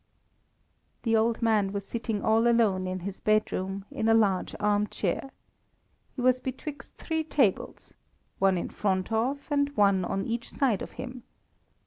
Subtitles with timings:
[1.03, 5.29] The old man was sitting all alone in his bedroom, in a large armchair.
[6.15, 7.93] He was betwixt three tables,
[8.39, 11.21] one in front of and one on each side of him.